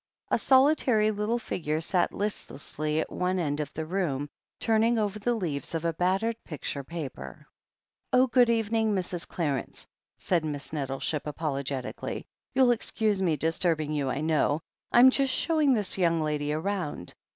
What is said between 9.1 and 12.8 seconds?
Clarence," said Miss Net tleship apologetically. "You'll